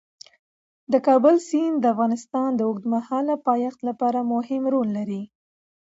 د 0.91 0.93
کابل 1.07 1.35
سیند 1.49 1.75
د 1.79 1.85
افغانستان 1.93 2.49
د 2.55 2.61
اوږدمهاله 2.67 3.35
پایښت 3.47 3.79
لپاره 3.89 4.19
مهم 4.33 4.63
رول 4.73 4.87
لري. 4.97 5.21